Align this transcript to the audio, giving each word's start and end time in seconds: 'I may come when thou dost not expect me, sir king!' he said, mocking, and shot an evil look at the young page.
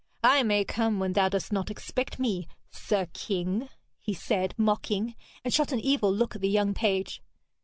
'I 0.23 0.41
may 0.41 0.65
come 0.65 0.97
when 0.99 1.13
thou 1.13 1.29
dost 1.29 1.53
not 1.53 1.69
expect 1.69 2.17
me, 2.17 2.47
sir 2.71 3.05
king!' 3.13 3.69
he 3.99 4.15
said, 4.15 4.55
mocking, 4.57 5.13
and 5.45 5.53
shot 5.53 5.71
an 5.71 5.79
evil 5.79 6.11
look 6.11 6.33
at 6.35 6.41
the 6.41 6.49
young 6.49 6.73
page. 6.73 7.21